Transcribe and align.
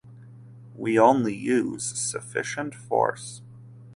We 0.75 0.97
only 0.97 1.35
use 1.35 1.83
sufficient 1.85 2.73
force. 2.73 3.43